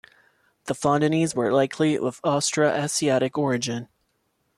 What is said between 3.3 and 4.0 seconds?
origin.